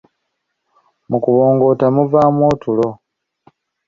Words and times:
Mu 1.09 1.17
kubongoota 1.23 1.85
muvaamu 1.95 2.41
otulo. 2.51 2.87